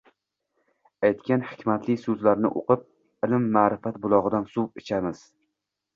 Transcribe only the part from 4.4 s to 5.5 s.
suv ichamiz